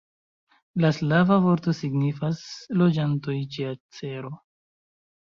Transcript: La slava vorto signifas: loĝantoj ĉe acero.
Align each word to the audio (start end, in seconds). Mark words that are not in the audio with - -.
La 0.83 0.89
slava 0.99 1.35
vorto 1.43 1.73
signifas: 1.79 2.41
loĝantoj 2.83 3.35
ĉe 3.57 3.67
acero. 3.73 4.33